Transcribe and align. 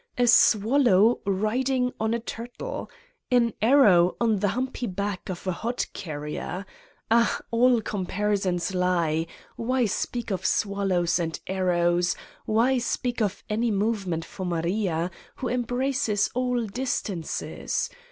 A 0.17 0.25
swallow 0.25 1.19
riding 1.27 1.93
on 1.99 2.15
a 2.15 2.19
turtle! 2.19 2.89
An 3.29 3.53
arrow 3.61 4.17
on 4.19 4.39
the 4.39 4.47
humpy 4.47 4.87
back 4.87 5.29
of 5.29 5.45
a 5.45 5.51
hod 5.51 5.85
carrier! 5.93 6.65
Ah, 7.11 7.39
all 7.51 7.83
compari 7.83 8.39
sons 8.39 8.73
lie: 8.73 9.27
why 9.57 9.85
speak 9.85 10.31
of 10.31 10.43
swallows 10.43 11.19
and 11.19 11.39
arrows, 11.45 12.15
why 12.47 12.79
speak 12.79 13.21
of 13.21 13.43
any 13.47 13.69
movement 13.69 14.25
for 14.25 14.43
Maria, 14.43 15.11
who 15.37 15.49
embraces 15.49 16.31
all 16.33 16.65
distances 16.65 17.87